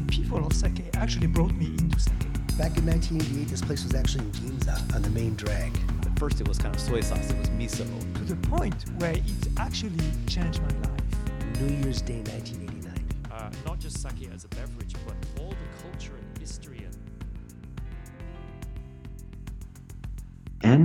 [0.00, 2.12] the people of sake actually brought me into sake.
[2.58, 5.72] Back in 1988, this place was actually in Ginza on the main drag.
[6.02, 7.86] At first, it was kind of soy sauce, it was miso.
[8.14, 9.22] To the point where it
[9.56, 11.60] actually changed my life.
[11.62, 12.92] New Year's Day 1989.
[13.30, 14.75] Uh, not just sake as a beverage,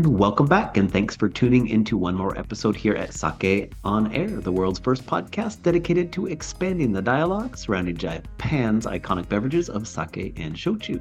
[0.02, 4.12] And welcome back, and thanks for tuning into one more episode here at Sake on
[4.12, 9.88] Air, the world's first podcast dedicated to expanding the dialogue surrounding Japan's iconic beverages of
[9.88, 11.00] sake and shochu.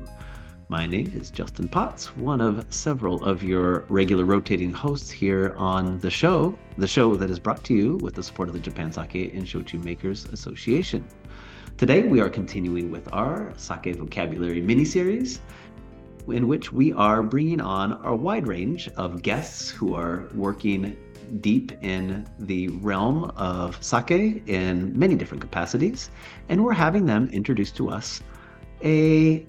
[0.69, 5.99] My name is Justin Potts, one of several of your regular rotating hosts here on
[6.01, 8.93] the show, the show that is brought to you with the support of the Japan
[8.93, 11.07] Sake and Shochu Makers Association.
[11.79, 15.41] Today, we are continuing with our sake vocabulary mini series
[16.31, 20.97] in which we are bringing on a wide range of guests who are working
[21.41, 26.11] deep in the realm of sake in many different capacities,
[26.49, 28.21] and we're having them introduce to us
[28.83, 29.45] a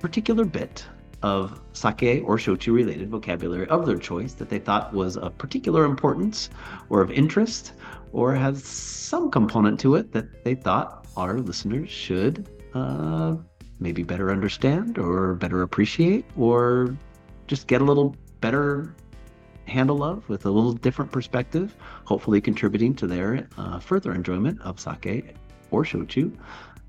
[0.00, 0.84] particular bit
[1.22, 5.84] of sake or shochu related vocabulary of their choice that they thought was of particular
[5.84, 6.50] importance
[6.88, 7.72] or of interest
[8.12, 13.36] or has some component to it that they thought our listeners should uh,
[13.82, 16.96] maybe better understand or better appreciate or
[17.46, 18.94] just get a little better
[19.66, 24.80] handle of with a little different perspective, hopefully contributing to their uh, further enjoyment of
[24.80, 25.34] sake
[25.70, 26.32] or shochu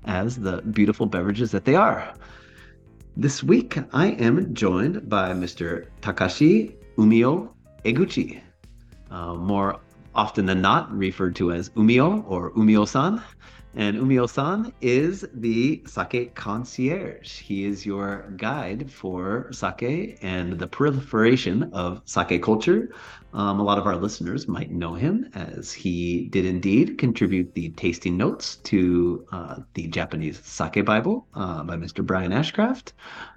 [0.04, 2.14] as the beautiful beverages that they are.
[3.16, 5.86] This week, I am joined by Mr.
[6.02, 7.50] Takashi Umio
[7.84, 8.40] Eguchi,
[9.10, 9.80] uh, more
[10.14, 13.22] often than not referred to as Umio or Umio-san.
[13.76, 17.40] And Umio-san is the sake concierge.
[17.40, 22.94] He is your guide for sake and the proliferation of sake culture.
[23.32, 27.70] Um, a lot of our listeners might know him as he did indeed contribute the
[27.70, 32.06] tasting notes to uh, the Japanese Sake Bible uh, by Mr.
[32.06, 32.92] Brian Ashcraft.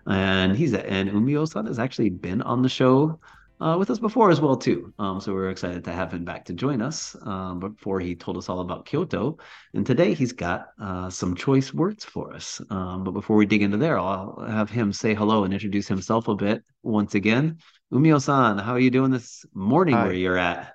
[0.05, 3.19] And he's and Umio-san has actually been on the show
[3.59, 4.94] uh, with us before as well too.
[5.00, 7.16] Um, so we're excited to have him back to join us.
[7.23, 9.38] Um, before he told us all about Kyoto,
[9.73, 12.62] and today he's got uh, some choice words for us.
[12.69, 16.28] Um, but before we dig into there, I'll have him say hello and introduce himself
[16.28, 17.57] a bit once again.
[17.91, 20.03] Umio-san, how are you doing this morning Hi.
[20.03, 20.74] where you're at?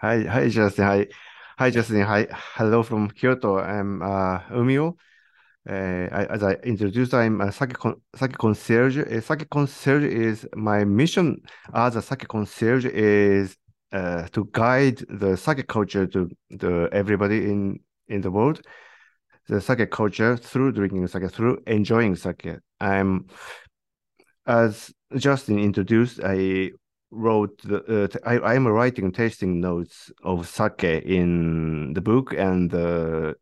[0.00, 0.84] Hi, hi, Justin.
[0.84, 1.06] Hi,
[1.58, 2.00] hi, Justin.
[2.02, 3.58] Hi, hello from Kyoto.
[3.58, 4.96] I'm uh, Umio.
[5.68, 8.98] Uh, as I introduced, I'm a sake, con- sake concierge.
[8.98, 11.40] A sake concierge is my mission
[11.74, 13.56] as a sake concierge is
[13.92, 18.60] uh, to guide the sake culture to the everybody in in the world,
[19.48, 22.46] the sake culture through drinking sake, through enjoying sake.
[22.80, 23.26] I'm
[24.46, 26.70] as Justin introduced, I
[27.10, 32.32] wrote the uh, t- I, I am writing tasting notes of sake in the book
[32.32, 33.34] and the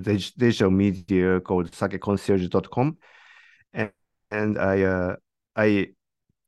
[0.00, 2.96] digital media called sakeconcierge.com
[3.72, 3.92] and
[4.30, 5.16] and I uh,
[5.56, 5.88] I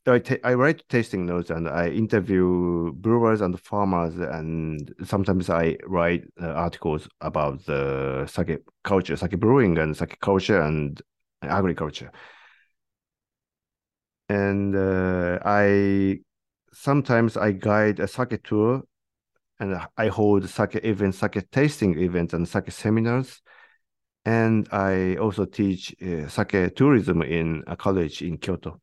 [0.06, 6.48] I, write tasting notes and I interview brewers and farmers and sometimes I write uh,
[6.48, 11.00] articles about the sake culture, sake brewing and sake culture and
[11.42, 12.12] agriculture.
[14.28, 16.20] And uh, I
[16.72, 18.82] sometimes I guide a sake tour
[19.60, 23.40] and I hold sake events, sake tasting events and sake seminars.
[24.24, 28.80] And I also teach uh, sake tourism in a college in Kyoto.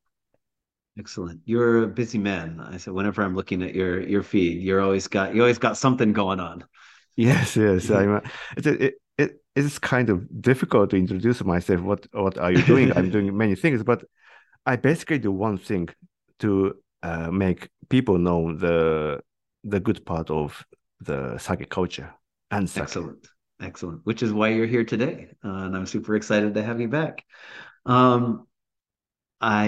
[0.99, 1.41] Excellent.
[1.45, 2.59] You're a busy man.
[2.59, 5.77] I said whenever I'm looking at your your feed, you're always got you always got
[5.77, 6.63] something going on.
[7.17, 7.91] Yes, yes.
[7.91, 8.09] I'm.
[8.09, 8.21] A,
[8.55, 11.81] it, it it it's kind of difficult to introduce myself.
[11.81, 12.95] What what are you doing?
[12.95, 14.05] I'm doing many things, but
[14.65, 15.89] I basically do one thing
[16.39, 19.19] to uh, make people know the
[19.63, 20.66] the good part of
[20.99, 22.13] the sake culture
[22.49, 22.83] and sake.
[22.83, 23.27] Excellent.
[23.61, 24.01] Excellent.
[24.03, 25.29] Which is why you're here today.
[25.44, 27.23] Uh, and I'm super excited to have you back.
[27.85, 28.47] Um,
[29.39, 29.66] I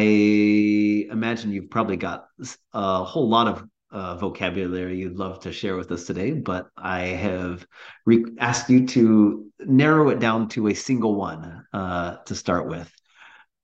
[1.10, 2.28] imagine you've probably got
[2.74, 7.02] a whole lot of uh, vocabulary you'd love to share with us today, but I
[7.02, 7.66] have
[8.06, 12.92] re- asked you to narrow it down to a single one uh, to start with.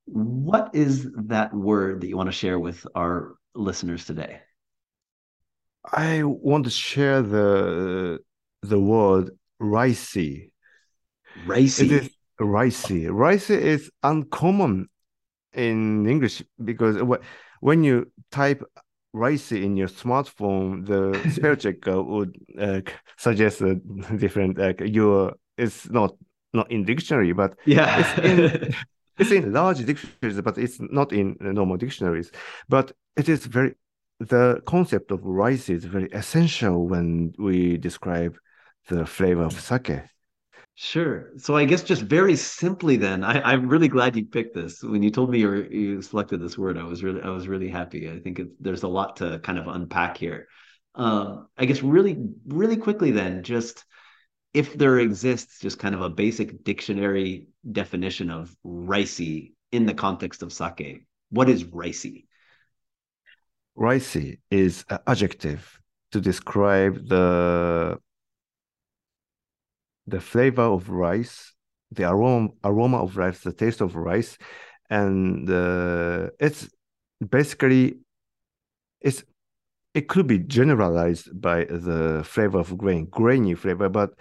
[0.05, 4.41] What is that word that you want to share with our listeners today?
[5.85, 8.19] I want to share the
[8.61, 9.31] the word
[9.61, 10.51] ricey.
[11.45, 11.85] Ricey.
[11.85, 12.09] It is
[12.39, 13.07] ricey.
[13.07, 14.89] Ricey is uncommon
[15.53, 16.97] in English because
[17.61, 18.63] when you type
[19.15, 22.81] ricey in your smartphone, the spell checker would uh,
[23.17, 23.75] suggest a
[24.17, 26.15] different like your it's not
[26.53, 27.99] not in dictionary, but yeah.
[27.99, 28.73] it's in
[29.17, 32.31] it's in large dictionaries, but it's not in normal dictionaries.
[32.67, 33.75] But it is very
[34.19, 38.37] the concept of rice is very essential when we describe
[38.87, 40.01] the flavor of sake.
[40.75, 41.31] Sure.
[41.37, 44.81] So I guess just very simply then, I, I'm really glad you picked this.
[44.81, 47.69] When you told me you you selected this word, I was really I was really
[47.69, 48.09] happy.
[48.09, 50.47] I think it, there's a lot to kind of unpack here.
[50.95, 52.17] Um, I guess really
[52.47, 53.83] really quickly then, just
[54.53, 60.43] if there exists just kind of a basic dictionary definition of ricey in the context
[60.43, 62.25] of sake, what is ricey?
[63.79, 65.79] Ricey is an adjective
[66.11, 67.97] to describe the
[70.05, 71.53] the flavor of rice,
[71.91, 74.37] the aroma aroma of rice, the taste of rice,
[74.89, 76.67] and uh, it's
[77.27, 77.99] basically
[78.99, 79.23] it's
[79.93, 84.11] it could be generalized by the flavor of grain, grainy flavor, but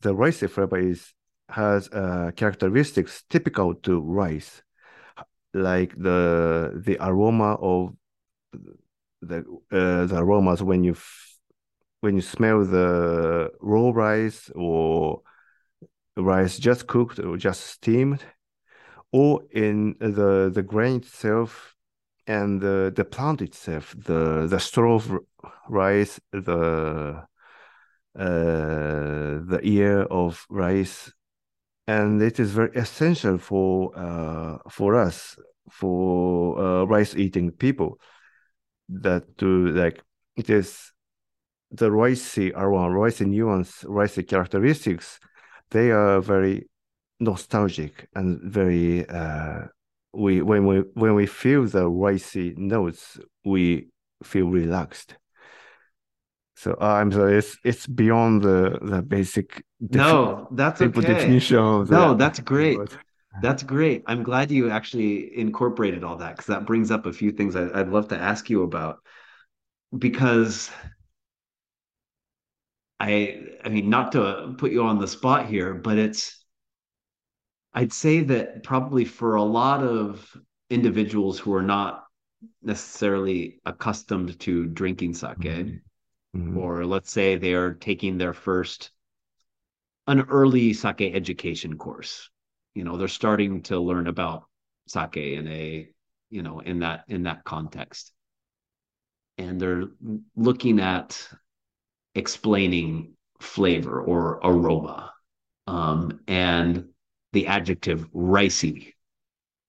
[0.00, 1.12] the rice flavor is
[1.50, 4.62] has uh, characteristics typical to rice,
[5.52, 7.94] like the the aroma of
[9.22, 9.38] the
[9.70, 10.96] uh, the aromas when you
[12.00, 15.22] when you smell the raw rice or
[16.16, 18.24] rice just cooked or just steamed,
[19.12, 21.74] or in the the grain itself
[22.26, 25.18] and the the plant itself, the the straw of
[25.68, 27.24] rice, the
[28.18, 31.12] uh, the ear of rice,
[31.86, 35.38] and it is very essential for uh, for us
[35.70, 37.98] for uh, rice eating people
[38.90, 40.02] that to like
[40.36, 40.92] it is
[41.70, 45.20] the ricey aroma, ricey nuance, ricey characteristics.
[45.70, 46.68] They are very
[47.20, 49.66] nostalgic and very uh,
[50.12, 53.88] we when we when we feel the ricey notes, we
[54.24, 55.16] feel relaxed.
[56.56, 59.62] So uh, I'm sorry, it's it's beyond the the basic.
[59.80, 61.00] No, that's okay.
[61.00, 62.78] Definition of no, that's great.
[63.42, 64.02] That's great.
[64.06, 67.70] I'm glad you actually incorporated all that because that brings up a few things I,
[67.80, 68.98] I'd love to ask you about.
[69.96, 70.70] Because
[72.98, 76.44] I, I mean, not to put you on the spot here, but it's,
[77.72, 80.36] I'd say that probably for a lot of
[80.68, 82.04] individuals who are not
[82.62, 85.38] necessarily accustomed to drinking sake,
[86.36, 86.56] Mhm.
[86.56, 88.92] or let's say they're taking their first
[90.06, 92.30] an early sake education course
[92.74, 94.44] you know they're starting to learn about
[94.86, 95.88] sake in a
[96.30, 98.12] you know in that in that context.
[99.38, 99.84] And they're
[100.36, 101.26] looking at
[102.14, 105.12] explaining flavor or aroma.
[105.66, 106.88] Um, and
[107.32, 108.94] the adjective ricey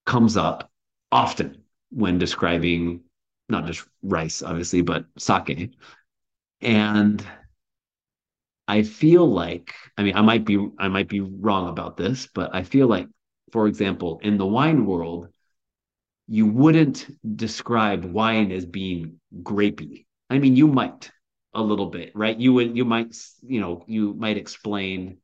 [0.04, 0.70] comes up
[1.10, 3.00] often when describing
[3.48, 5.70] not just rice obviously but sake.
[6.60, 7.24] And
[8.68, 12.54] I feel like, I mean, I might be, I might be wrong about this, but
[12.54, 13.08] I feel like,
[13.50, 15.28] for example, in the wine world,
[16.28, 17.06] you wouldn't
[17.36, 20.06] describe wine as being grapey.
[20.30, 21.10] I mean, you might
[21.54, 22.38] a little bit, right?
[22.38, 25.18] You would, you might, you know, you might explain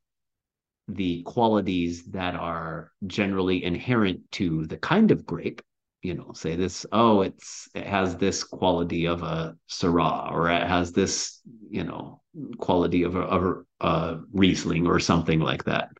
[0.88, 5.62] the qualities that are generally inherent to the kind of grape
[6.02, 10.62] you know say this oh it's it has this quality of a syrah or it
[10.66, 11.40] has this
[11.70, 12.20] you know
[12.58, 15.90] quality of a, of a, riesling or something like that.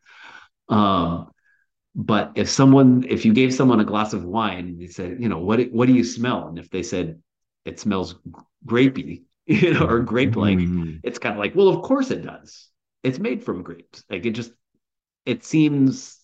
[0.69, 1.31] Um
[1.95, 5.29] but if someone if you gave someone a glass of wine and you said you
[5.29, 6.47] know what what do you smell?
[6.47, 7.21] And if they said
[7.65, 8.15] it smells
[8.65, 10.97] grapey you know or grape like Mm-hmm.
[11.03, 12.69] it's kind of like well of course it does.
[13.03, 14.03] It's made from grapes.
[14.09, 14.51] Like it just
[15.25, 16.18] it seems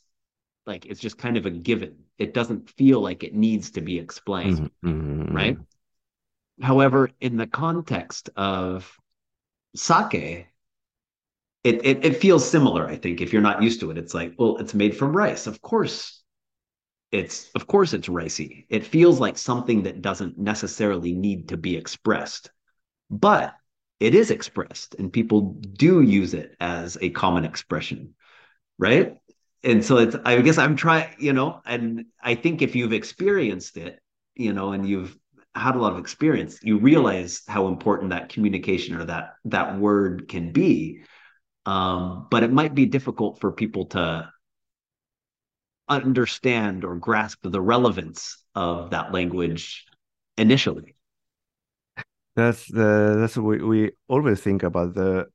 [0.65, 3.99] like it's just kind of a given it doesn't feel like it needs to be
[3.99, 5.31] explained, Mhm.
[5.31, 5.57] right?
[6.61, 8.99] However, in the context of
[9.75, 10.47] sake,
[11.63, 12.87] it, it it feels similar.
[12.87, 15.47] I think if you're not used to it, it's like, well, it's made from rice.
[15.47, 16.21] Of course,
[17.11, 18.65] it's of course it's ricey.
[18.69, 22.51] It feels like something that doesn't necessarily need to be expressed,
[23.09, 23.55] but
[23.99, 28.15] it is expressed, and people do use it as a common expression,
[28.79, 29.17] right?
[29.65, 33.77] And so it's i guess i'm trying you know and i think if you've experienced
[33.77, 33.99] it
[34.35, 35.17] you know and you've
[35.55, 40.27] had a lot of experience you realize how important that communication or that that word
[40.29, 41.01] can be
[41.65, 44.29] um, but it might be difficult for people to
[45.89, 49.85] understand or grasp the relevance of that language
[50.37, 50.95] initially
[52.35, 55.27] That's the that's what we, we always think about the.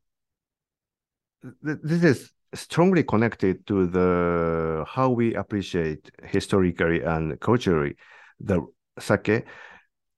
[1.63, 7.97] This is strongly connected to the how we appreciate historically and culturally
[8.41, 8.67] the
[8.99, 9.45] sake.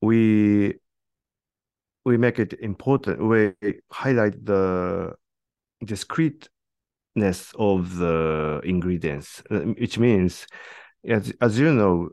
[0.00, 0.74] We
[2.04, 3.22] we make it important.
[3.22, 3.54] We
[3.90, 5.14] highlight the
[5.84, 10.46] discreteness of the ingredients, which means,
[11.06, 12.10] as as you know,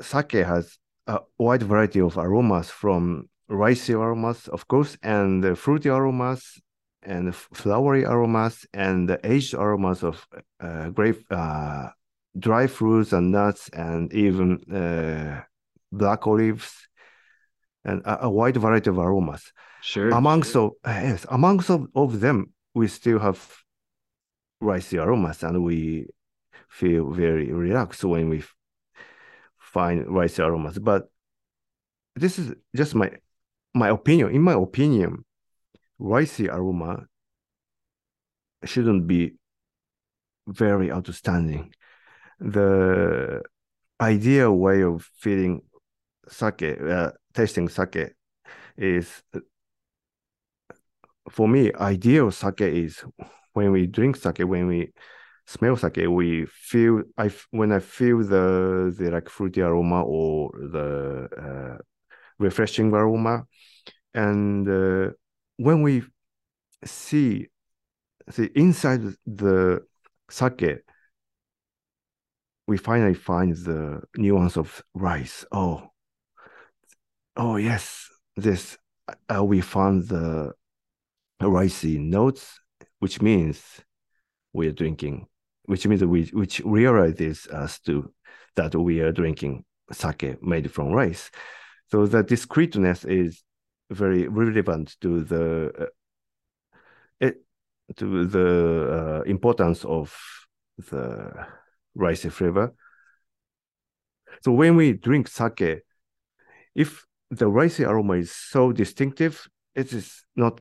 [0.00, 6.60] sake has a wide variety of aromas from ricey aromas, of course, and fruity aromas
[7.08, 10.26] and flowery aromas and the aged aromas of
[10.60, 11.88] uh, grape, uh,
[12.38, 15.40] dry fruits and nuts, and even uh,
[15.90, 16.88] black olives,
[17.84, 19.52] and a, a wide variety of aromas.
[19.80, 20.10] Sure.
[20.10, 23.40] Amongst of yes, amongst of, of them, we still have
[24.62, 26.08] ricey aromas, and we
[26.68, 28.44] feel very relaxed when we
[29.58, 30.78] find ricey aromas.
[30.78, 31.08] But
[32.14, 33.10] this is just my
[33.74, 34.34] my opinion.
[34.34, 35.24] In my opinion,
[36.00, 37.06] ricey aroma
[38.64, 39.34] shouldn't be
[40.46, 41.72] very outstanding.
[42.40, 43.42] The
[44.00, 45.62] ideal way of feeling
[46.28, 48.14] sake, uh, tasting sake,
[48.76, 49.22] is
[51.30, 51.72] for me.
[51.74, 53.04] Ideal sake is
[53.52, 54.92] when we drink sake, when we
[55.46, 61.28] smell sake, we feel I when I feel the the like fruity aroma or the
[61.36, 61.78] uh,
[62.38, 63.44] refreshing aroma,
[64.14, 65.10] and uh,
[65.58, 66.02] when we
[66.84, 67.48] see
[68.30, 69.82] see inside the
[70.30, 70.78] sake,
[72.66, 75.44] we finally find the nuance of rice.
[75.52, 75.88] Oh,
[77.36, 78.78] oh yes, this
[79.34, 80.52] uh, we found the
[81.42, 82.60] ricey notes,
[83.00, 83.62] which means
[84.52, 85.26] we are drinking,
[85.64, 88.12] which means we which realizes us to
[88.54, 91.30] that we are drinking sake made from rice.
[91.90, 93.42] So the discreteness is
[93.90, 96.76] very relevant to the uh,
[97.20, 97.42] it
[97.96, 100.16] to the uh, importance of
[100.90, 101.46] the
[101.94, 102.74] rice flavor.
[104.42, 105.82] So when we drink sake,
[106.74, 110.60] if the rice aroma is so distinctive, it is not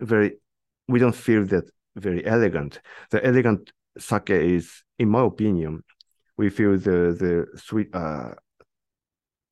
[0.00, 0.36] very.
[0.86, 1.64] We don't feel that
[1.96, 2.80] very elegant.
[3.10, 5.82] The elegant sake is, in my opinion,
[6.36, 8.34] we feel the the sweet uh,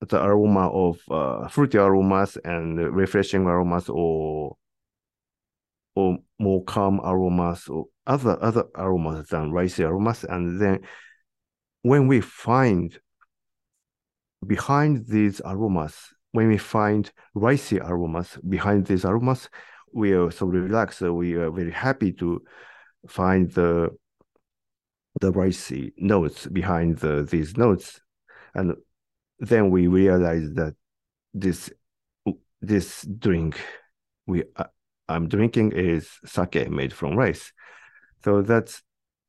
[0.08, 4.56] the aroma of uh, fruity aromas and refreshing aromas or
[5.94, 10.24] or more calm aromas or other other aromas than ricey aromas.
[10.24, 10.80] And then
[11.82, 12.98] when we find
[14.46, 15.94] behind these aromas
[16.32, 19.48] when we find ricey aromas behind these aromas
[19.92, 22.42] we are so relaxed we are very happy to
[23.06, 23.88] find the
[25.20, 28.00] the ricey notes behind the, these notes.
[28.54, 28.74] And
[29.42, 30.74] then we realize that
[31.34, 31.70] this
[32.60, 33.60] this drink
[34.26, 34.64] we uh,
[35.08, 37.52] I'm drinking is sake made from rice.
[38.24, 38.82] So that's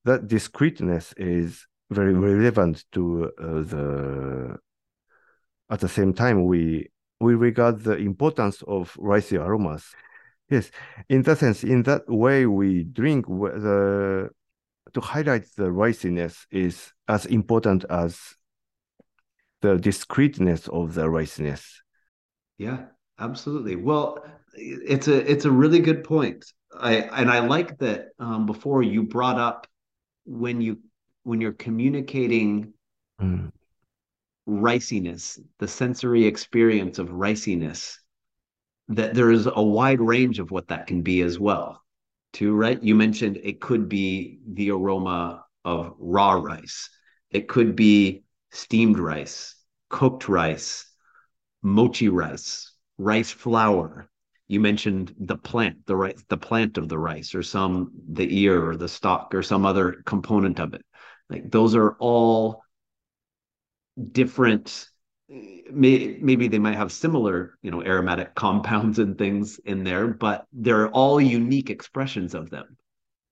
[0.06, 4.58] that discreteness is very relevant to uh, the.
[5.70, 9.84] At the same time, we we regard the importance of ricey aromas.
[10.50, 10.70] Yes,
[11.10, 14.30] in that sense, in that way, we drink the
[14.94, 18.36] to highlight the riciness is as important as
[19.64, 21.82] the discreteness of the riciness.
[22.58, 22.86] Yeah,
[23.18, 23.78] absolutely.
[23.78, 24.24] Well,
[24.56, 26.46] it's a it's a really good point.
[26.78, 29.66] I and I like that um, before you brought up
[30.26, 30.80] when you
[31.24, 32.74] when you're communicating
[33.22, 33.50] Mm.
[34.46, 38.00] riciness, the sensory experience of riciness,
[38.90, 41.82] that there is a wide range of what that can be as well.
[42.34, 42.82] Too, right?
[42.84, 46.90] You mentioned it could be the aroma of raw rice.
[47.32, 49.56] It could be steamed rice,
[49.90, 50.90] cooked rice,
[51.62, 54.10] mochi rice, rice flour.
[54.48, 58.70] You mentioned the plant, the rice, the plant of the rice, or some the ear
[58.70, 60.86] or the stalk or some other component of it.
[61.30, 62.64] Like those are all
[64.12, 64.88] different
[65.30, 70.46] may, maybe they might have similar you know aromatic compounds and things in there but
[70.52, 72.78] they're all unique expressions of them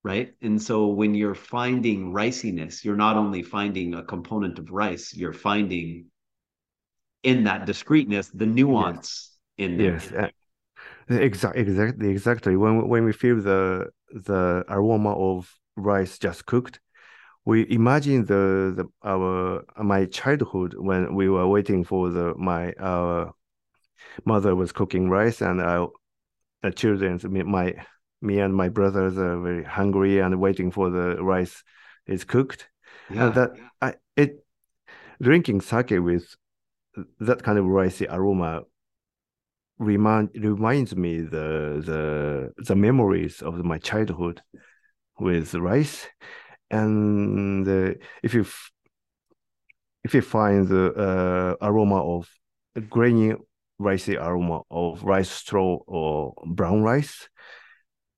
[0.03, 0.33] right?
[0.41, 5.33] And so when you're finding riciness you're not only finding a component of rice you're
[5.33, 6.05] finding
[7.23, 10.29] in that discreteness the nuance in there Yes, uh,
[11.09, 12.55] exactly, exactly, exactly.
[12.57, 16.79] When when we feel the the aroma of rice just cooked,
[17.45, 23.33] we imagine the the our my childhood when we were waiting for the my our
[24.25, 25.89] mother was cooking rice and our
[26.63, 27.73] the children my
[28.21, 31.63] me and my brothers are very hungry and waiting for the rice
[32.07, 32.67] is cooked.
[33.09, 33.51] yeah And that
[33.81, 34.43] I it
[35.21, 36.35] drinking sake with
[37.19, 38.63] that kind of ricey aroma
[39.79, 44.41] remind reminds me the the the memories of my childhood
[45.19, 46.07] with rice
[46.69, 48.71] and uh, if you f-
[50.03, 52.27] if you find the uh, aroma of
[52.89, 53.33] grainy
[53.79, 57.27] ricey aroma of rice straw or brown rice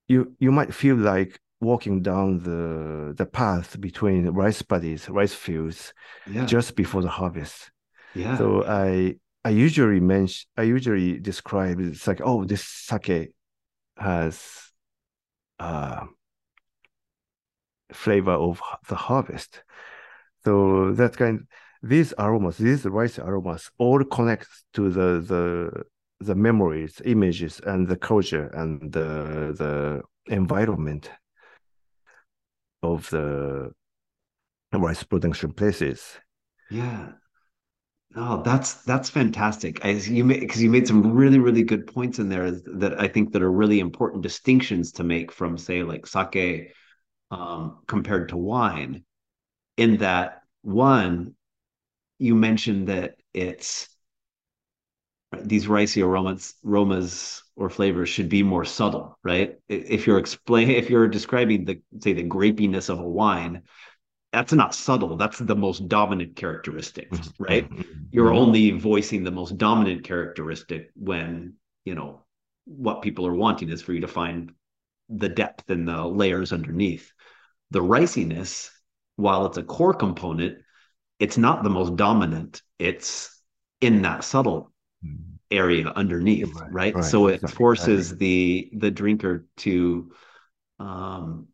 [0.08, 5.94] you you might feel like walking down the the path between rice paddies rice fields
[6.30, 6.46] yeah.
[6.46, 7.72] just before the harvest.
[8.16, 8.38] Yeah.
[8.38, 13.34] So I I usually mention I usually describe it's like oh this sake
[13.98, 14.64] has
[15.60, 16.06] uh,
[17.92, 19.64] flavor of the harvest.
[20.44, 21.48] So that kind,
[21.82, 25.84] these aromas, these rice aromas, all connect to the the
[26.26, 31.12] the memories, images, and the culture and the the environment
[32.82, 33.72] of the
[34.74, 36.20] rice production places.
[36.70, 37.14] Yeah.
[38.16, 39.84] Oh, that's that's fantastic.
[39.84, 43.34] I, you because you made some really really good points in there that I think
[43.34, 46.74] that are really important distinctions to make from say like sake
[47.32, 49.04] um, compared to wine.
[49.78, 51.36] In that one,
[52.20, 53.90] you mentioned that it's
[55.42, 59.56] these ricey aromas, aromas or flavors should be more subtle, right?
[59.70, 63.64] If you're explain if you're describing the say the grapiness of a wine,
[64.32, 65.18] that's not subtle.
[65.18, 67.44] That's the most dominant characteristic Mm-hmm.
[67.44, 67.70] right?
[68.12, 72.22] You're only voicing the most dominant characteristic when you know
[72.66, 74.52] what people are wanting is for you to find
[75.10, 77.12] the depth and the layers underneath.
[77.72, 78.72] The riciness
[79.16, 80.60] while it's a core component
[81.20, 82.62] it's not the most dominant.
[82.80, 83.42] It's
[83.80, 84.73] in that subtle
[85.52, 90.12] area underneath Right, right, right, so it exactly, forces the the drinker to
[90.80, 91.48] um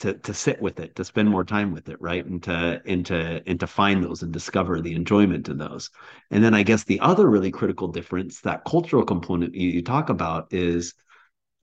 [0.00, 2.24] to to sit with it, to spend more time with it, right?
[2.26, 5.90] And to and to and to find those and discover the enjoyment in those.
[6.30, 10.08] And then I guess the other really critical difference, that cultural component you, you talk
[10.10, 10.94] about is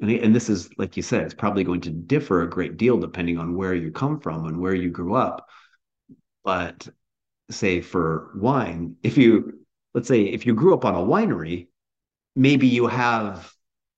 [0.02, 2.98] and, and this is like you said, it's probably going to differ a great deal
[2.98, 5.48] depending on where you come from and where you grew up.
[6.44, 6.88] But
[7.52, 11.68] say for wine, if you let's say if you grew up on a winery,
[12.36, 13.52] maybe you have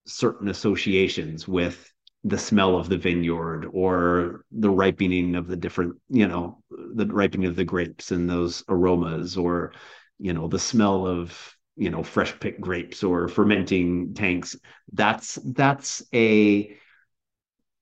[0.06, 1.92] certain associations with
[2.24, 7.48] the smell of the vineyard or the ripening of the different you know the ripening
[7.48, 9.74] of the grapes and those aromas or
[10.20, 14.56] you know the smell of you know fresh picked grapes or fermenting tanks.
[14.94, 16.78] That's that's a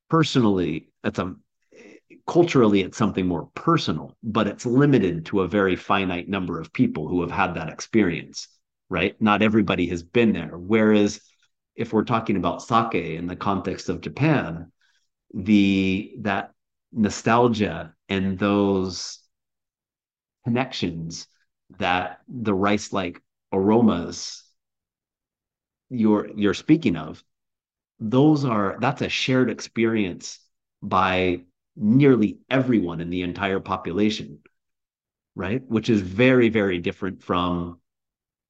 [0.09, 1.35] personally that's a
[2.29, 7.07] culturally it's something more personal but it's limited to a very finite number of people
[7.07, 8.47] who have had that experience
[8.89, 9.19] right?
[9.21, 10.57] Not everybody has been there.
[10.57, 11.21] Whereas
[11.75, 14.71] if we're talking about sake in the context of Japan,
[15.33, 16.51] the that
[16.91, 19.19] nostalgia and those
[20.43, 21.27] connections
[21.77, 23.21] that the rice-like
[23.53, 24.43] aromas
[25.91, 27.23] you're you're speaking of,
[27.99, 30.39] those are that's a shared experience
[30.81, 31.41] by
[31.79, 34.39] nearly everyone in the entire population,
[35.35, 35.63] right?
[35.67, 37.79] Which is very, very different from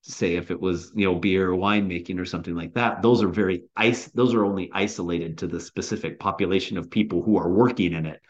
[0.01, 3.27] say if it was you know beer or winemaking or something like that those are
[3.27, 7.93] very ice those are only isolated to the specific population of people who are working
[7.93, 8.21] in it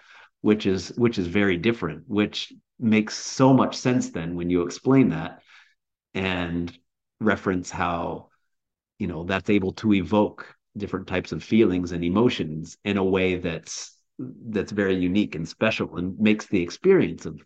[0.41, 5.09] which is which is very different which makes so much sense then when you explain
[5.09, 5.41] that
[6.15, 6.75] and
[7.19, 8.29] reference how
[8.97, 13.35] you know that's able to evoke different types of feelings and emotions in a way
[13.35, 13.98] that's
[14.49, 17.39] that's very unique and special and makes the experience of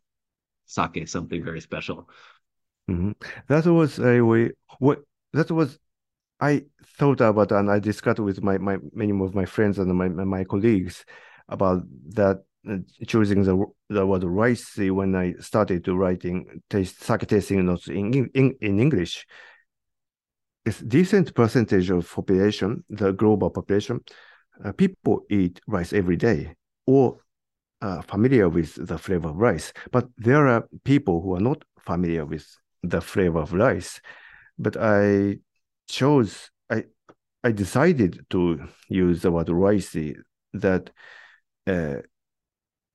[0.66, 2.10] sake something very special
[2.90, 3.16] Mhm.
[3.48, 4.52] That was a way.
[4.80, 5.80] What that was,
[6.40, 6.66] I
[6.98, 10.44] thought about and I discussed with my, my many of my friends and my my
[10.44, 11.06] colleagues
[11.48, 11.84] about
[12.16, 17.66] that uh, choosing the the word ricey when I started to writing taste sake tasting
[17.66, 19.26] notes in in in English.
[20.66, 24.00] It's a decent percentage of population, the global population,
[24.64, 27.17] uh, people eat rice every day or
[27.82, 29.74] uh, familiar with the flavor of rice.
[29.91, 32.46] But there are people who are not familiar with
[32.82, 34.02] the flavor of rice.
[34.58, 35.39] But I
[35.88, 36.86] chose, I,
[37.43, 40.15] I decided to use the word ricey
[40.54, 40.91] that
[41.67, 41.98] uh,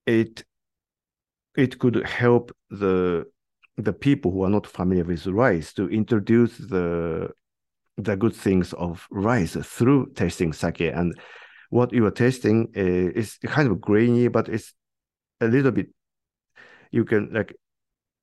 [0.06, 0.44] it
[1.56, 3.26] it could help the
[3.76, 7.30] the people who are not familiar with rice to introduce the
[7.96, 11.18] the good things of rice through tasting sake and
[11.70, 14.74] what you are tasting uh, is kind of grainy but it's
[15.40, 15.88] a little bit
[16.90, 17.54] you can like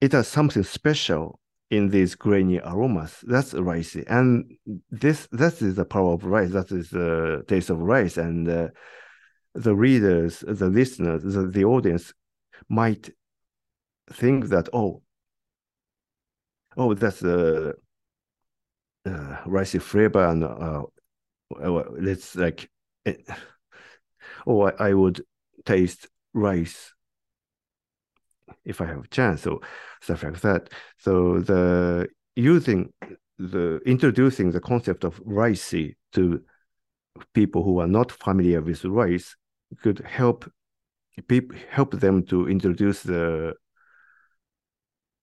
[0.02, 1.40] it has something special
[1.72, 3.24] in these grainy aromas.
[3.24, 4.52] That's ricey and
[4.90, 6.52] this that is the power of rice.
[6.52, 8.18] That is the taste of rice.
[8.18, 8.68] And uh,
[9.54, 12.14] the readers the listeners the, the audience
[12.70, 13.10] might
[14.12, 15.02] think that oh
[16.78, 17.70] oh that's a
[19.06, 20.84] uh, ricey flavor and uh,
[21.98, 22.70] let's like
[24.48, 25.24] oh I, I would
[25.66, 26.94] taste rice
[28.64, 29.62] if I have a chance so
[30.02, 30.70] stuff like that.
[30.98, 32.92] So the using
[33.38, 36.42] the introducing the concept of ricey to
[37.34, 39.36] people who are not familiar with rice
[39.82, 40.50] could help
[41.28, 43.54] people help them to introduce the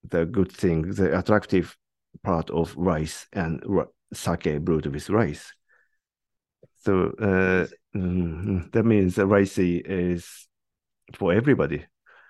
[0.09, 1.77] the good thing the attractive
[2.23, 3.63] part of rice and
[4.13, 5.53] sake brewed with rice
[6.85, 8.73] so uh, Mhm.
[8.73, 10.49] That means the rice is
[11.15, 11.85] for everybody,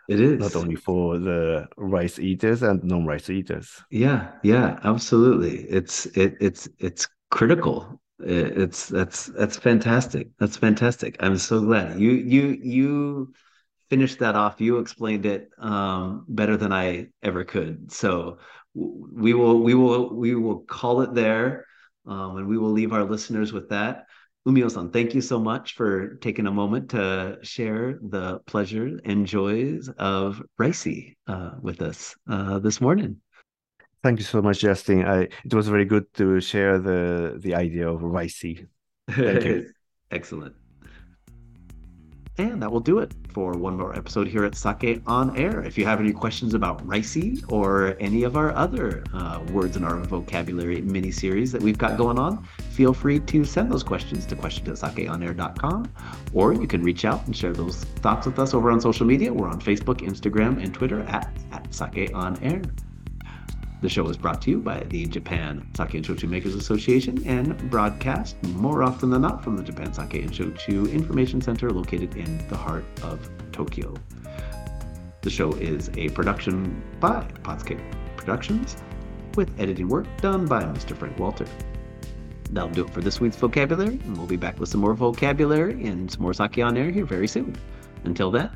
[0.09, 3.81] It is not only for the rice eaters and non-rice eaters.
[3.91, 5.61] Yeah, yeah, absolutely.
[5.71, 8.01] It's it it's it's critical.
[8.19, 10.29] It's that's that's fantastic.
[10.39, 11.17] That's fantastic.
[11.21, 13.33] I'm so glad you you you
[13.91, 14.61] finished that off.
[14.61, 17.93] You explained it um, better than I ever could.
[17.93, 18.39] So
[18.75, 21.67] we will we will we will call it there,
[22.07, 24.07] um, and we will leave our listeners with that.
[24.47, 29.89] Umio-san, thank you so much for taking a moment to share the pleasure and joys
[29.99, 33.21] of Ricey uh, with us uh, this morning.
[34.03, 35.05] Thank you so much, Justin.
[35.07, 38.67] I it was very good to share the the idea of ricey.
[39.09, 39.71] Thank you.
[40.11, 40.57] Excellent.
[42.39, 45.63] And that will do it for one more episode here at Sake on Air.
[45.63, 49.85] If you have any questions about Ricey or any of our other uh, words in
[49.85, 54.25] our vocabulary mini series that we've got going on, feel free to send those questions
[54.27, 55.93] to questions at sakeonair.com
[56.33, 59.33] or you can reach out and share those thoughts with us over on social media.
[59.33, 62.63] We're on Facebook, Instagram, and Twitter at, at Sake on Air.
[63.83, 67.69] The show is brought to you by the Japan Sake and Shochu Makers Association and
[67.69, 72.47] broadcast more often than not from the Japan Sake and Shochu Information Center located in
[72.47, 73.93] the heart of Tokyo.
[75.23, 77.81] The show is a production by Potsuke
[78.17, 78.77] Productions
[79.35, 80.97] with editing work done by Mr.
[80.97, 81.47] Frank Walter.
[82.53, 85.85] That'll do it for this week's vocabulary, and we'll be back with some more vocabulary
[85.89, 87.57] and some more sake on air here very soon.
[88.05, 88.49] Until then,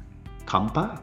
[0.44, 1.00] kampai.